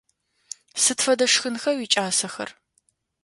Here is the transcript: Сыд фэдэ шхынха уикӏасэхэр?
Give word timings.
Сыд 0.83 0.99
фэдэ 1.05 1.25
шхынха 1.33 1.71
уикӏасэхэр? 1.77 2.49